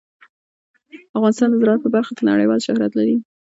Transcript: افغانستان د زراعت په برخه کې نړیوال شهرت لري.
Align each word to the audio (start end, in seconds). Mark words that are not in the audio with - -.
افغانستان 1.17 1.47
د 1.51 1.55
زراعت 1.61 1.81
په 1.83 1.89
برخه 1.95 2.11
کې 2.17 2.23
نړیوال 2.31 2.59
شهرت 2.65 2.91
لري. 2.99 3.15